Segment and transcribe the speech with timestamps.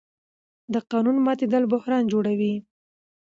[0.73, 2.53] د قانون ماتېدل بحران جوړوي